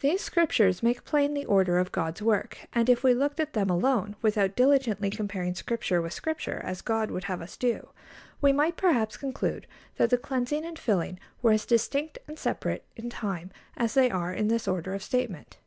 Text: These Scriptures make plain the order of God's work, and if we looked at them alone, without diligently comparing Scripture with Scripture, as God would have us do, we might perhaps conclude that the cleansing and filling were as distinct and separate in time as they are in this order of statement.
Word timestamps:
These 0.00 0.22
Scriptures 0.22 0.82
make 0.82 1.04
plain 1.04 1.34
the 1.34 1.44
order 1.44 1.76
of 1.76 1.92
God's 1.92 2.22
work, 2.22 2.66
and 2.72 2.88
if 2.88 3.04
we 3.04 3.12
looked 3.12 3.38
at 3.38 3.52
them 3.52 3.68
alone, 3.68 4.16
without 4.22 4.56
diligently 4.56 5.10
comparing 5.10 5.54
Scripture 5.54 6.00
with 6.00 6.14
Scripture, 6.14 6.62
as 6.64 6.80
God 6.80 7.10
would 7.10 7.24
have 7.24 7.42
us 7.42 7.58
do, 7.58 7.90
we 8.40 8.54
might 8.54 8.78
perhaps 8.78 9.18
conclude 9.18 9.66
that 9.98 10.08
the 10.08 10.16
cleansing 10.16 10.64
and 10.64 10.78
filling 10.78 11.20
were 11.42 11.52
as 11.52 11.66
distinct 11.66 12.18
and 12.26 12.38
separate 12.38 12.86
in 12.96 13.10
time 13.10 13.50
as 13.76 13.92
they 13.92 14.10
are 14.10 14.32
in 14.32 14.48
this 14.48 14.66
order 14.66 14.94
of 14.94 15.02
statement. 15.02 15.58